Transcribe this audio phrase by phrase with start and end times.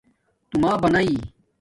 [0.49, 1.09] توما بناݵ